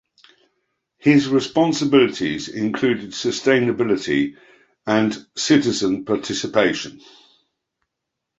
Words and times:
His 0.97 1.29
responsibilities 1.29 2.49
included 2.49 3.11
sustainability 3.11 4.35
and 4.87 5.15
citizen 5.37 6.05
participation. 6.05 7.01